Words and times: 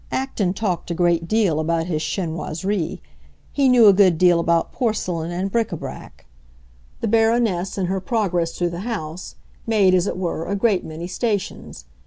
Acton 0.11 0.55
talked 0.55 0.89
a 0.89 0.95
great 0.95 1.27
deal 1.27 1.59
about 1.59 1.85
his 1.85 2.01
chinoiseries; 2.01 2.97
he 3.53 3.69
knew 3.69 3.85
a 3.85 3.93
good 3.93 4.17
deal 4.17 4.39
about 4.39 4.71
porcelain 4.71 5.29
and 5.29 5.51
bric 5.51 5.69
à 5.69 5.77
brac. 5.77 6.25
The 7.01 7.07
Baroness, 7.07 7.77
in 7.77 7.85
her 7.85 7.99
progress 8.01 8.57
through 8.57 8.71
the 8.71 8.79
house, 8.79 9.35
made, 9.67 9.93
as 9.93 10.07
it 10.07 10.17
were, 10.17 10.45
a 10.47 10.55
great 10.55 10.83
many 10.83 11.05
stations. 11.05 11.85